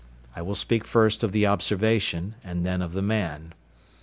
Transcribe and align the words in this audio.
I 0.35 0.41
will 0.41 0.55
speak 0.55 0.83
first 0.83 1.23
of 1.23 1.31
the 1.31 1.45
observation 1.45 2.33
and 2.43 2.65
then 2.65 2.81
of 2.81 2.93
the 2.93 3.03
man. 3.03 3.53